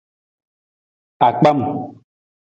Akpam. 1.27 1.59